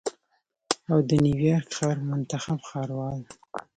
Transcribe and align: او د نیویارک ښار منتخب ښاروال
او 0.91 0.97
د 1.09 1.11
نیویارک 1.25 1.69
ښار 1.77 1.97
منتخب 2.09 2.59
ښاروال 2.69 3.21